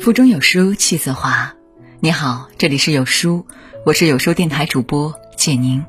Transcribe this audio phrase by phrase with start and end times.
[0.00, 1.52] 腹中有书气自华。
[1.98, 3.44] 你好，这里是有书，
[3.84, 5.84] 我是有书电台主播简宁。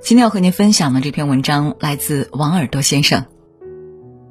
[0.00, 3.26] 今天要和您分享的这篇文章来自王耳朵先生。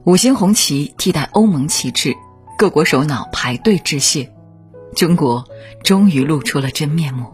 [0.04, 2.16] 五星红旗替代欧盟旗帜，
[2.57, 4.34] 各国首脑排队致谢，
[4.95, 5.45] 中国
[5.84, 7.27] 终于露出了真面目。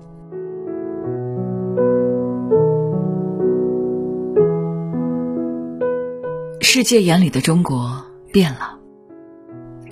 [6.60, 8.78] 世界眼里的中国变了。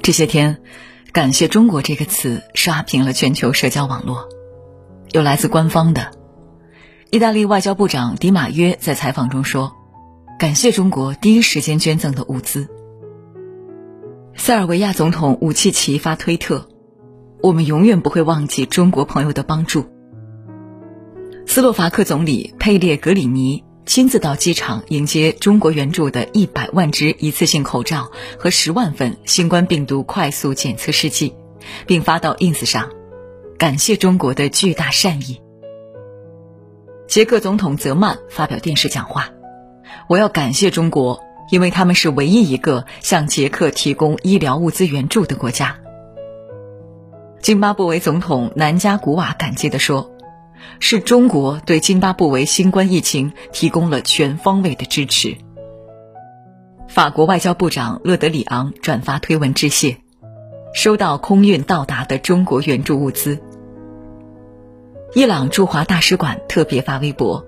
[0.01, 0.61] 这些天。
[1.13, 4.27] 感谢中国这个词刷屏了全球社交网络，
[5.11, 6.09] 有来自官方的。
[7.11, 9.75] 意大利外交部长迪马约在采访中说
[10.39, 12.67] ：“感谢中国第一时间捐赠的物资。”
[14.33, 16.67] 塞尔维亚总统武契奇发推特
[17.43, 19.85] ：“我们永远不会忘记中国朋友的帮助。”
[21.45, 23.63] 斯洛伐克总理佩列格里尼。
[23.85, 31.35] 亲自到机场迎接中国援助的一百万只一次性口罩和十万份新冠病毒快速检测试剂，
[31.85, 32.89] 并发到 ins 上，
[33.57, 35.41] 感谢中国的巨大善意。
[37.07, 39.31] 捷克总统泽曼发表电视讲话
[40.07, 41.19] ：“我要感谢中国，
[41.51, 45.77] 因为他们是唯一一个向捷克提供医疗物资援助的国家。”
[47.41, 50.12] 津巴布韦总统南加古瓦感激地说。
[50.79, 55.37] 是中国对津巴布韦新冠疫情提供了全方位的支持。
[56.87, 59.97] 法国外交部长勒德里昂转发推文致谢，
[60.73, 63.39] 收到空运到达的中国援助物资。
[65.15, 67.45] 伊朗驻华大使馆特别发微博：“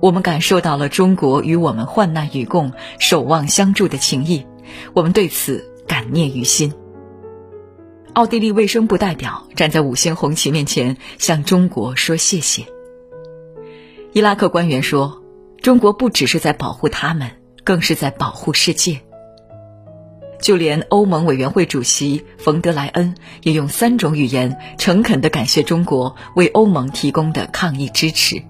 [0.00, 4.46] 我们感受到了中国与我们患难与共、守望相助的情谊，
[4.94, 6.72] 我们对此感念于心。”
[8.12, 12.66] 奥地利卫生部代表站在五星红旗面前，向中国说谢谢。
[14.12, 15.22] 伊拉克官员说
[15.62, 17.30] ：“中国不只是在保护他们，
[17.62, 19.00] 更是在保护世界。”
[20.42, 28.42] 就连欧盟委员会主席冯德莱恩也用三种语言诚恳地感谢中国为欧盟提供的抗疫支持，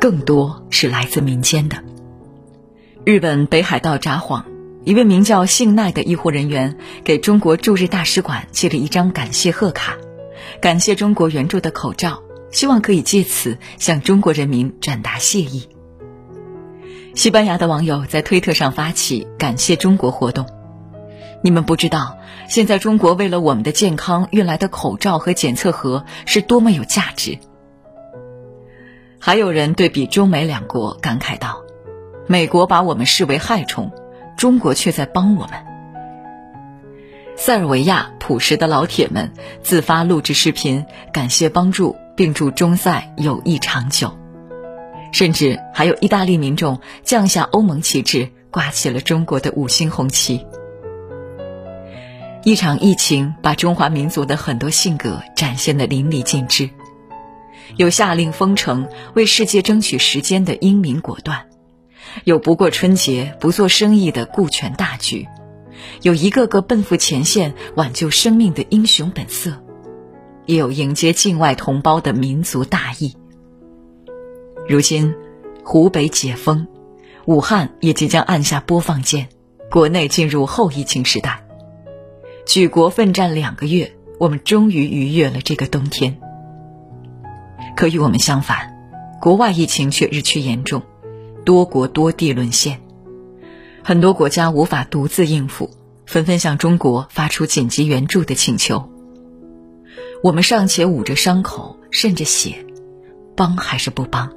[0.00, 1.82] 更多是来自民间的。
[3.04, 4.49] 日本北海道札幌。
[4.90, 9.96] 一位名叫幸奈的医护人员给中国驻日大使馆寄了一张感谢贺卡，
[10.60, 15.68] 感谢中国援助的口罩，希望可以借此向中国人民转达谢意。
[17.14, 20.44] 西班牙的网友在推特上发起感谢中国活动，
[21.40, 22.18] 你们不知道，
[22.48, 27.38] 现在中国为了我们的健康运来的口罩和检测盒是多么有价值。
[29.20, 31.62] 还有人对比中美两国感慨道
[32.26, 33.92] ：“美国把我们视为害虫。”
[34.40, 35.52] 中国却在帮我们。
[37.36, 44.16] 塞尔维亚朴实的老铁们自发录制视频，感谢帮助，并祝中塞友谊长久。
[45.12, 50.46] 甚至还有意大利民众降下欧盟旗帜，挂起了中国的五星红旗。
[52.42, 56.70] 一场疫情把中华民族的很多性格展现得淋漓尽致，
[57.76, 61.49] 有下令封城为世界争取时间的英明果断。
[62.24, 65.28] 有不过春节不做生意的顾全大局，
[66.02, 69.62] 有一个个奔赴前线挽救生命的英雄本色，
[70.46, 73.16] 也有迎接境外同胞的民族大义。
[74.68, 75.14] 如今，
[75.64, 76.66] 湖北解封，
[77.26, 79.28] 武汉也即将按下播放键，
[79.70, 81.44] 国内进入后疫情时代。
[82.46, 86.18] 举国奋战两个月，我们终于逾越了这个冬天。
[87.76, 88.76] 可与我们相反，
[89.20, 90.82] 国外疫情却日趋严重。
[91.44, 92.80] 多国多地沦陷，
[93.82, 95.70] 很多国家无法独自应付，
[96.06, 98.90] 纷纷向中国发出紧急援助的请求。
[100.22, 102.66] 我们尚且捂着伤口渗着血，
[103.36, 104.30] 帮还是不帮？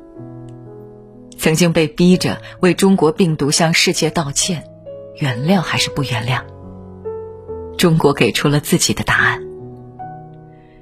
[1.38, 4.64] 曾经被逼着为中国病毒向世界道歉，
[5.20, 6.42] 原谅还是不原谅？
[7.78, 9.42] 中国给出了自己的答案。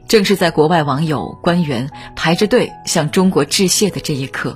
[0.08, 4.56] 正是在国外网友、官员排着队向中国致谢的这一刻。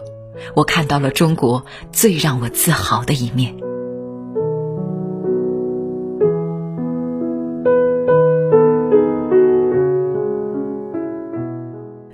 [0.56, 3.55] 我看到了中国最让我自豪的一面。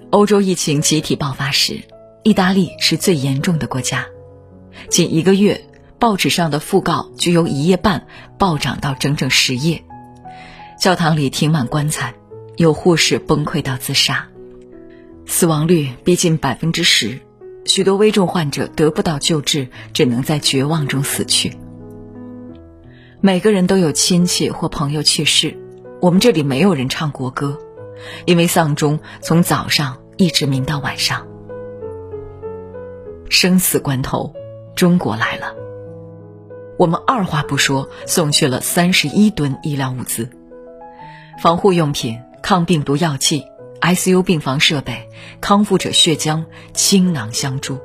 [0.10, 1.80] 欧洲疫情集体爆发时，
[2.22, 4.06] 意大利是最严重的国家。
[4.90, 5.66] 仅一个月，
[6.00, 8.06] 报纸上的讣告就由一页半
[8.38, 9.84] 暴涨到整整十页，
[10.80, 12.14] 教堂里停满棺材，
[12.58, 14.28] 有护士崩溃到自杀，
[15.26, 17.20] 死亡率逼近百分之十。
[17.72, 21.58] 许多危重患者得不到救治，只能在绝望中死去。
[23.22, 25.58] 每个人都有亲戚或朋友去世，
[26.02, 27.58] 我们这里没有人唱国歌，
[28.26, 31.26] 因为丧钟从早上一直鸣到晚上。
[33.30, 34.36] 生死关头，
[34.76, 35.56] 中国来了，
[36.78, 40.30] 我们二话不说送去了三十一吨医疗物资，
[41.42, 43.46] 防护用品、抗病毒药剂、
[43.82, 45.10] ICU 病房设备、
[45.42, 47.80] 康复者血浆倾囊相助。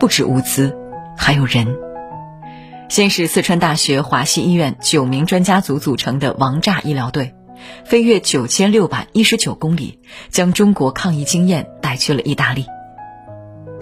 [0.00, 0.76] 不止物资，
[1.16, 1.76] 还有人。
[2.88, 7.34] 先是四川大学华西医院九名专家组组成的王炸医疗队，
[7.84, 9.98] 飞越九千六百一十九公里，
[10.30, 12.64] 将中国抗疫经验带去了意大利。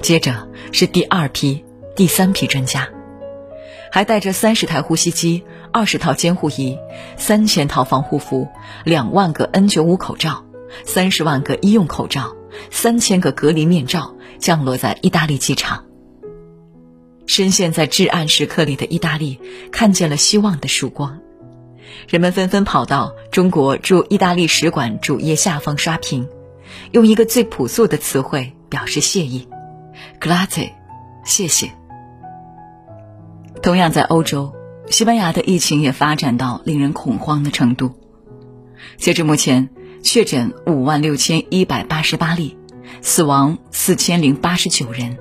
[0.02, 1.64] 接着是第二批、
[1.94, 2.88] 第三批专家，
[3.92, 6.76] 还带着三十台呼吸机、二十套监护仪、
[7.16, 8.48] 三千套防护服、
[8.82, 10.44] 两万个 N95 口罩、
[10.84, 12.36] 三十万个医用口罩、
[12.70, 15.84] 三千个隔离面罩，降落在意大利机场。
[17.26, 19.40] 深陷在至暗时刻里的意大利
[19.72, 21.20] 看见了希望的曙光，
[22.08, 26.28] 人们纷纷跑到中国驻意大利使馆主页下方刷屏，
[26.92, 29.48] 用一个最朴素的词汇表示谢意。
[30.20, 30.70] Grazie，
[31.24, 31.72] 谢谢。
[33.60, 34.54] 同样在欧洲，
[34.88, 37.92] 西班牙的疫情也发展到令人恐慌的程度。
[38.98, 39.68] 截至目前，
[40.06, 42.56] 确诊五万六千一百八十八例，
[43.02, 45.18] 死亡四千零八十九人，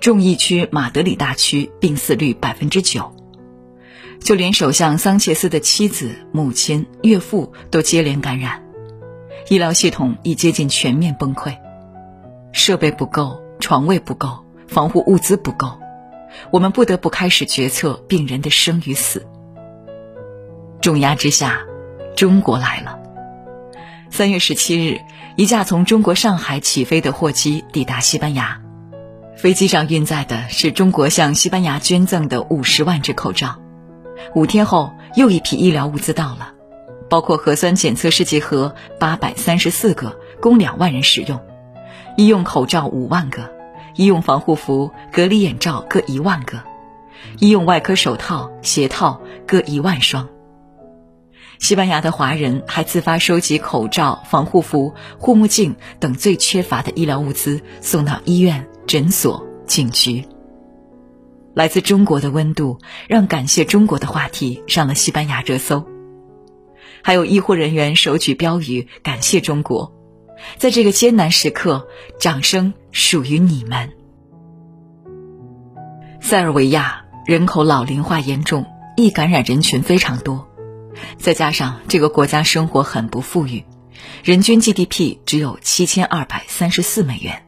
[0.00, 3.12] 重疫区马德里大区病死率百分之九。
[4.20, 8.62] 就连首相桑切斯的妻子、母亲、岳父都接连感染，
[9.48, 11.56] 医疗系统已接近全面崩溃，
[12.52, 13.42] 设备不够。
[13.58, 15.72] 床位不够，防护物资不够，
[16.52, 19.26] 我们不得不开始决策病人的生与死。
[20.80, 21.62] 重压之下，
[22.16, 22.99] 中国来了。
[24.10, 25.00] 三月十七日，
[25.36, 28.60] 一架从中国上海起飞的货机抵达西班牙，
[29.36, 33.60] 飞机上运载的是中国向西班牙捐赠的五十万只口罩。
[34.34, 36.52] 五天后，又一批医疗物资到了，
[37.08, 41.40] 包括核酸检测试剂盒八百三十四个，供两万人使用。
[42.16, 43.48] 医用口罩五万个，
[43.94, 46.60] 医用防护服、隔离眼罩各一万个，
[47.38, 50.28] 医用外科手套、鞋套各一万双。
[51.60, 60.24] 西班牙的华人还自发收集口罩、防护服、护目镜等最缺乏的医疗物资，送到医院、诊所、警局。
[61.54, 62.78] 来自中国的温度，
[63.08, 65.86] 让感谢中国的话题上了西班牙热搜。
[67.02, 69.92] 还有医护人员手举标语感谢中国。
[70.56, 71.86] 在这个艰难时刻，
[72.18, 73.90] 掌声属于你们。
[76.22, 78.64] 塞尔维亚人口老龄化严重，
[78.96, 80.48] 易感染人群非常多，
[81.18, 83.64] 再加上这个国家生活很不富裕，
[84.24, 87.42] 人均 GDP 只有七千二百三十四美元。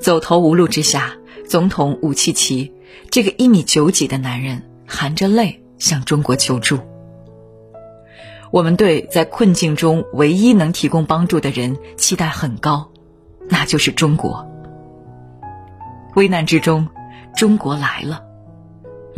[0.00, 1.14] 走投无路之下，
[1.48, 2.72] 总统武契奇
[3.10, 6.78] 这个一米九几的男人含着泪向中国求助。
[8.50, 12.90] 我们对在困境中唯一能提供帮助的人期待很高，
[13.48, 14.48] 那就是中国。
[16.16, 16.88] 危难之中，
[17.36, 18.27] 中国来了。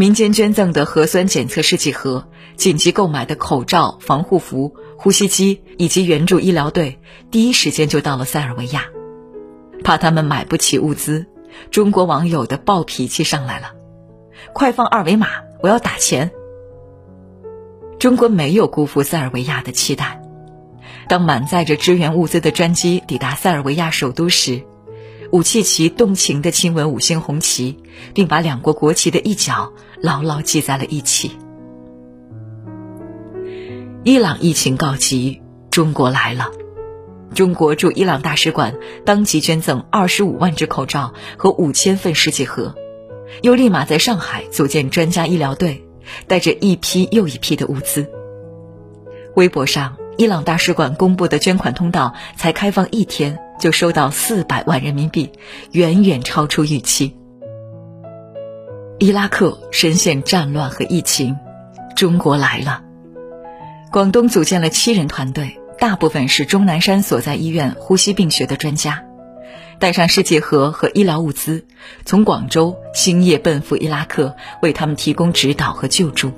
[0.01, 2.27] 民间捐赠的核酸检测试剂盒、
[2.57, 6.99] 紧急购买的口罩、防护服、呼吸机以及援助医疗队，
[7.31, 8.87] 第一时间就到了塞尔维亚。
[9.85, 11.27] 怕他们买不起物资，
[11.71, 13.73] 中国网友的暴脾气上来了
[14.55, 15.29] ：“快放二维码，
[15.61, 16.31] 我要打钱。”
[18.01, 20.23] 中国没有辜负塞尔维亚的期待。
[21.11, 24.63] 当满载着支援物资的专机抵达塞尔维亚首都时，
[25.33, 27.79] 武契奇动情地亲吻五星红旗，
[28.15, 31.33] 并把两国国旗的一角牢牢系在了一起。
[34.03, 36.51] 伊朗疫情告急，中国来了。
[37.35, 42.75] 中国驻伊朗大使馆当即捐赠二十五万只口罩和五千份试剂盒，
[43.43, 45.87] 又立马在上海组建专家医疗队。
[46.27, 48.05] 带着一批又一批的物资。
[49.37, 55.31] 微博上，伊朗大使馆公布的捐款通道才开放一天，就收到四百万人民币，
[55.71, 57.15] 远远超出预期。
[58.99, 61.37] 伊拉克深陷战乱和疫情，
[61.95, 62.83] 中国来了。
[63.93, 69.05] 广东组建了七人团队，大部分是钟南山所在医院呼吸病学的专家。
[69.79, 71.65] 带上试剂盒和医疗物资，
[72.05, 76.33] 从广州星夜奔赴伊拉克，为他们提供指导和救助。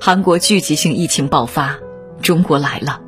[0.00, 1.78] 韩国聚集性疫情爆发，
[2.20, 3.00] 中国来了，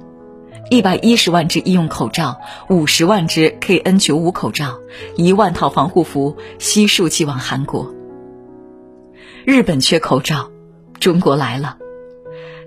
[0.73, 4.79] 一百一十万只医用口罩，五十万只 KN95 口罩，
[5.19, 7.95] 一万套防护服悉数寄往韩国。
[9.45, 10.51] 日本缺口罩，
[10.99, 11.77] 中国来了。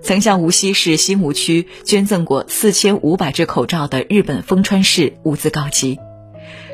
[0.02, 5.98] 曾向无锡市新吴区捐赠过四千五百只口罩的日本丰川市物资告急，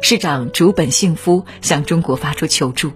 [0.03, 2.93] 市长竹本幸夫向中国发出求助。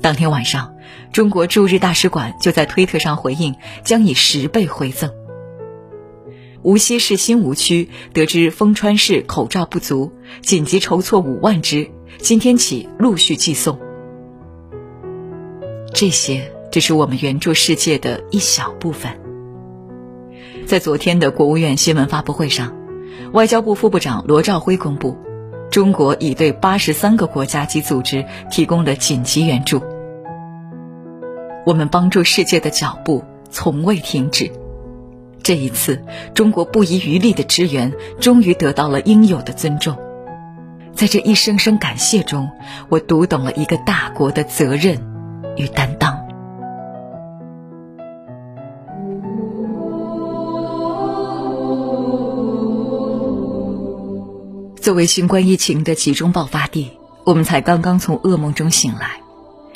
[0.00, 0.72] 当天晚上，
[1.12, 5.10] 中国驻日大使馆就在推特上回应，将以十倍回赠。
[6.64, 10.10] 无锡市新吴区得知丰川市口罩不足，
[10.42, 13.78] 紧急筹措五万只，今天起陆续寄送。
[15.92, 16.50] 这些。
[16.72, 19.12] 只是我们援助世界的一小部分。
[20.66, 22.74] 在昨天的国务院新闻发布会上，
[23.32, 25.16] 外交部副部长罗兆辉公布，
[25.70, 29.80] 中国已对八十三个国家及组织提供了紧急援助。
[31.64, 34.50] 我们帮助世界的脚步从未停止。
[35.44, 36.02] 这一次，
[36.34, 39.94] 中国不遗余力的支援终于得到了应有的尊重。
[40.94, 42.48] 在这一声声感谢中，
[42.88, 44.98] 我读懂了一个大国的责任
[45.58, 46.18] 与担当。
[54.80, 56.92] 作为新冠疫情的集中爆发地，
[57.26, 59.20] 我们才刚刚从噩梦中醒来。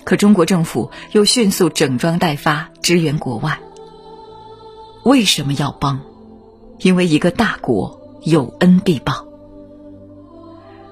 [0.05, 3.59] 可中国政府又迅速整装待发，支援国外。
[5.05, 6.00] 为什么要帮？
[6.81, 9.26] 因为一个大国有恩必报。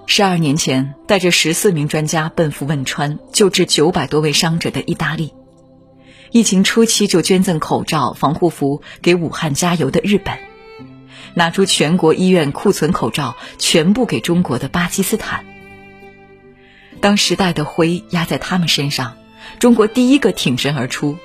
[0.07, 5.35] 十二年前，带着十四名专家奔赴汶川救治九百多位伤者的意大利，
[6.31, 10.39] 疫情初期就捐赠口罩、防护服给武汉加油的日本，
[11.35, 15.45] 拿出全国医院库存口罩全部给中国的巴基斯坦。
[17.01, 19.17] 当时代的灰压在他们身上，
[19.59, 21.17] 中国第一个挺身而出，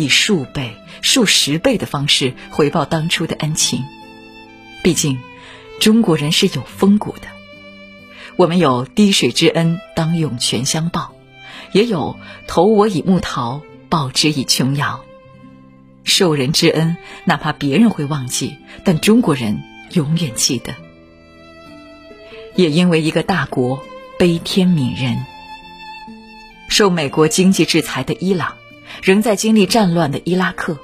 [0.00, 3.84] 以数倍、数十倍的方式回报当初的恩情。
[4.82, 5.18] 毕竟，
[5.80, 7.28] 中国人是有风骨的。
[8.36, 11.12] 我们有滴水之恩当涌泉相报，
[11.72, 12.16] 也有
[12.46, 15.04] 投我以木桃，报之以琼瑶。
[16.04, 20.74] 受人之恩，哪怕别人会忘记，但中国人永远记得。
[22.56, 23.82] 也因为一个大国。
[24.18, 25.24] 悲天悯人，
[26.68, 28.58] 受美国经济制裁的伊朗，
[29.02, 30.78] 仍在经历战乱的伊拉克，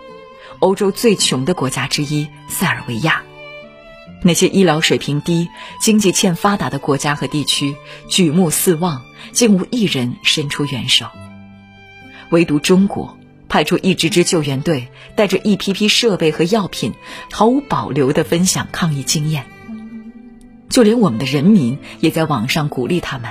[0.58, 3.22] 欧洲最穷的国家之一塞尔维亚，
[4.22, 5.48] 那些医疗水平低、
[5.80, 7.76] 经济欠发达的国家和地区，
[8.08, 11.06] 举目四望，竟无一人伸出援手。
[12.30, 13.18] 唯独中国
[13.48, 16.94] 派出一支支救援队，带着一批批设备和药品，
[17.30, 19.46] 毫无保留地分享抗疫经验。
[20.70, 23.30] 就连我们的人民也在网上鼓励他们：“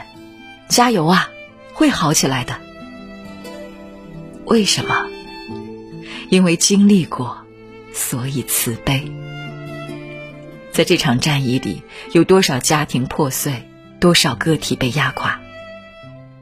[0.70, 1.30] 加油啊，
[1.74, 2.62] 会好起来的。”
[4.46, 5.10] 为什么？
[6.30, 7.38] 因为经历过，
[7.94, 9.12] 所以慈悲。
[10.72, 13.68] 在这场战役里，有多少家庭破碎，
[14.00, 15.40] 多少个体被压垮？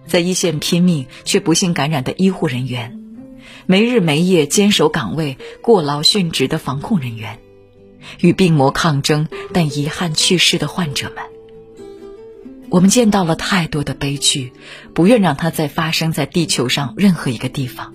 [0.06, 3.00] 在一线拼命却不幸感染的医护人员，
[3.66, 7.40] 没日没夜坚守岗位、过劳殉职的防控人员。
[8.20, 11.24] 与病魔抗争但遗憾去世的患者们，
[12.74, 14.52] 我们见到了太多的悲剧，
[14.96, 17.94] 不愿让它再发生在地球上任何一个地方。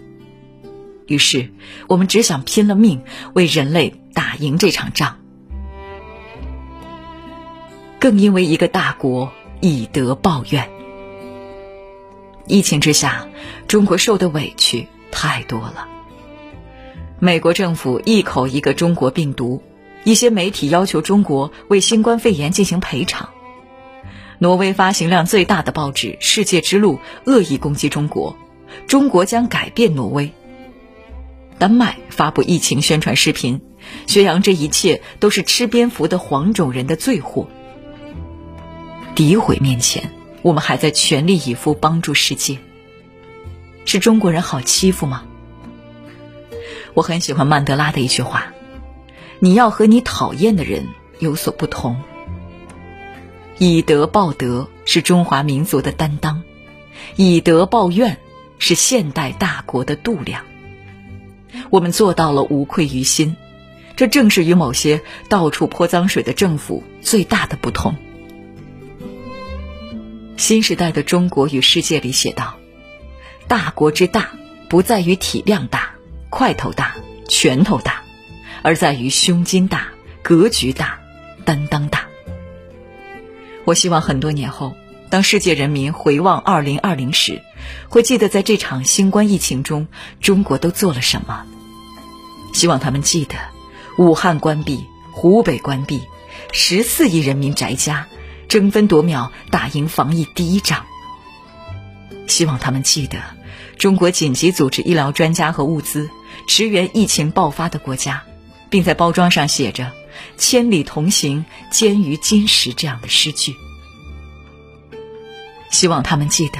[1.08, 1.50] 于是，
[1.88, 3.02] 我们只想拼了命
[3.34, 5.18] 为人类打赢这场仗。
[7.98, 10.70] 更因为一个大国以德报怨，
[12.46, 13.26] 疫情之下，
[13.66, 15.88] 中国受的委屈太多了。
[17.18, 19.60] 美国政府一口一个中国病毒。
[20.04, 23.30] 一些媒体要求中国为新冠肺炎进行赔偿。
[24.40, 28.36] 挪威发行量最大的报纸《世界之路》恶意攻击中国，
[28.86, 30.32] 中国将改变挪威。
[31.58, 33.60] 丹麦发布疫情宣传视频，
[34.06, 37.48] 宣扬这一切都是吃蝙蝠的黄种人的罪祸。
[39.16, 42.58] 诋毁面前，我们还在全力以赴帮助世界。
[43.84, 45.24] 是中国人好欺负吗？
[46.94, 48.52] 我很喜欢曼德拉的一句话。
[49.40, 50.86] 你要和你讨厌的人
[51.18, 51.96] 有所不同。
[53.58, 56.42] 以德报德是中华民族的担当，
[57.16, 58.18] 以德报怨
[58.58, 60.44] 是现代大国的度量。
[61.70, 63.36] 我们做到了无愧于心，
[63.96, 67.96] 这正是与某些到处泼脏水的政府最大的不同。
[70.36, 72.56] 新时代的中国与世界里写道
[73.48, 74.30] ：“大国之大，
[74.68, 75.94] 不在于体量大、
[76.30, 76.94] 块头大、
[77.28, 78.02] 拳头大。”
[78.62, 79.86] 而在于胸襟大、
[80.20, 80.98] 格局大、
[81.44, 82.07] 担当大。
[83.68, 84.74] 我希望很多年后，
[85.10, 87.42] 当世界人民回望二零二零时，
[87.90, 89.88] 会记得在这场新冠疫情中，
[90.22, 91.44] 中国都做了什么。
[92.54, 93.34] 希望他们记得，
[93.98, 96.00] 武汉关闭、湖北关闭，
[96.50, 98.06] 十四亿人民宅家，
[98.48, 100.86] 争分夺秒打赢防疫第一仗。
[102.26, 103.18] 希望他们记得，
[103.76, 106.08] 中国紧急组织医疗专家和物资，
[106.46, 108.22] 驰援疫情爆发的国家。
[108.70, 109.92] 并在包装上写着
[110.36, 113.54] “千里同行，坚于金石”这样的诗句。
[115.70, 116.58] 希望他们记得，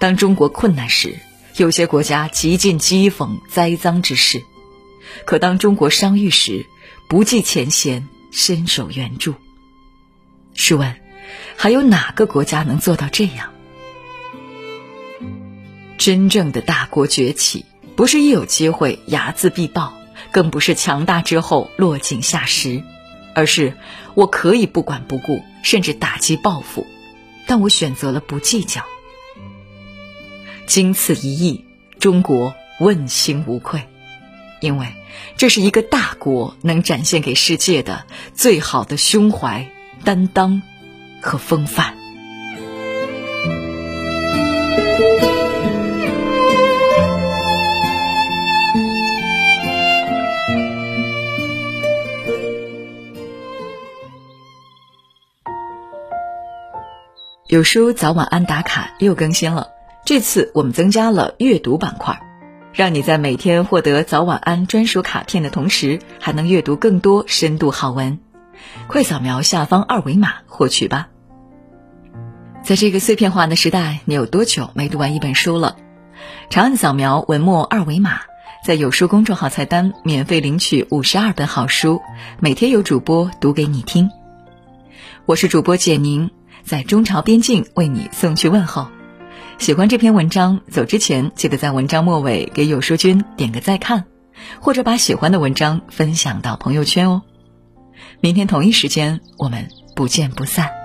[0.00, 1.18] 当中国困难时，
[1.56, 4.40] 有些国家极尽讥讽栽赃之事；
[5.24, 6.66] 可当中国伤愈时，
[7.08, 9.34] 不计前嫌，伸手援助。
[10.54, 11.00] 试问，
[11.56, 13.50] 还有哪个国家能做到这样？
[15.96, 19.99] 真正的大国崛起，不是一有机会睚眦必报。
[20.32, 22.82] 更不是强大之后落井下石，
[23.34, 23.76] 而是
[24.14, 26.86] 我可以不管不顾，甚至打击报复，
[27.46, 28.82] 但我选择了不计较。
[30.66, 31.64] 经此一役，
[31.98, 33.88] 中国问心无愧，
[34.60, 34.86] 因为
[35.36, 39.68] 这是一个大国能展现给世界的最好的胸怀、
[40.04, 40.62] 担当
[41.20, 41.96] 和风范。
[57.50, 59.70] 有书早晚安打卡又更新了，
[60.04, 62.22] 这次我们增加了阅读板块，
[62.72, 68.20] 让你在每天获得早晚安专属卡片的同时，还能阅读更多深度好文。
[68.86, 71.08] 快扫描下方二维码获取吧。
[72.62, 75.74] 在这个碎片化的时代，你有多久没读完一本书了？
[76.50, 78.20] 长按扫描文末二维码，
[78.64, 82.00] 在有书公众号菜单免费领取五十二本好书，
[82.38, 84.08] 每天有主播读给你听。
[85.26, 86.30] 我是主播简宁。
[86.64, 88.88] 在中朝边境为你送去问候。
[89.58, 94.06] 喜欢这篇文章，走之前记得在文章末尾给有书君点个再看，
[94.60, 97.22] 或者把喜欢的文章分享到朋友圈哦。
[98.20, 100.79] 明天同一时间，我们不见不散。